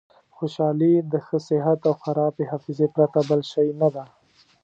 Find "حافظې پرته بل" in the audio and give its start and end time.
2.51-3.41